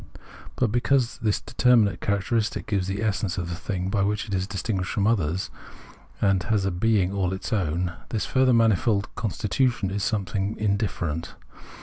But 0.55 0.71
because 0.71 1.19
the 1.19 1.29
determinate 1.29 2.01
characteristic 2.01 2.65
gives 2.65 2.87
the 2.87 3.03
essence 3.03 3.37
of 3.37 3.49
the 3.49 3.55
thing, 3.55 3.91
by 3.91 4.01
which 4.01 4.25
it 4.27 4.33
is 4.33 4.47
distinguished 4.47 4.89
from 4.91 5.05
others, 5.05 5.51
and 6.19 6.41
has 6.41 6.65
a 6.65 6.71
being 6.71 7.11
all 7.13 7.31
its 7.33 7.53
own, 7.53 7.93
this 8.09 8.25
further 8.25 8.51
manifold 8.51 9.13
constitution 9.13 9.91
is 9.91 10.03
something 10.03 10.57
indifferent. 10.57 11.35